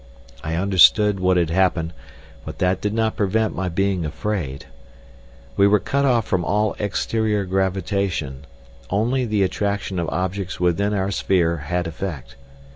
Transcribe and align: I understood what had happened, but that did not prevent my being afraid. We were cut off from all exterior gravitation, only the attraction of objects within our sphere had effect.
I 0.43 0.55
understood 0.55 1.19
what 1.19 1.37
had 1.37 1.51
happened, 1.51 1.93
but 2.43 2.57
that 2.57 2.81
did 2.81 2.91
not 2.91 3.15
prevent 3.15 3.53
my 3.55 3.69
being 3.69 4.03
afraid. 4.03 4.65
We 5.55 5.67
were 5.67 5.79
cut 5.79 6.05
off 6.05 6.25
from 6.25 6.43
all 6.43 6.75
exterior 6.79 7.45
gravitation, 7.45 8.45
only 8.89 9.25
the 9.25 9.43
attraction 9.43 9.99
of 9.99 10.09
objects 10.09 10.59
within 10.59 10.95
our 10.95 11.11
sphere 11.11 11.57
had 11.57 11.85
effect. 11.85 12.35